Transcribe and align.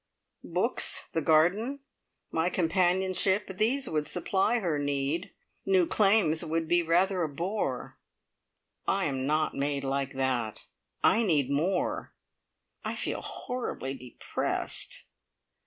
Books, 0.43 1.09
the 1.13 1.21
garden, 1.21 1.81
my 2.31 2.49
companionship 2.49 3.45
these 3.59 3.87
would 3.87 4.07
supply 4.07 4.57
her 4.57 4.79
need. 4.79 5.29
New 5.63 5.85
claims 5.85 6.43
would 6.43 6.67
be 6.67 6.81
rather 6.81 7.21
a 7.21 7.29
bore. 7.29 7.99
I 8.87 9.05
am 9.05 9.27
not 9.27 9.53
made 9.53 9.83
like 9.83 10.13
that. 10.13 10.65
I 11.03 11.21
need 11.21 11.51
more. 11.51 12.13
I 12.83 12.95
feel 12.95 13.21
horribly 13.21 13.93
depressed. 13.93 15.03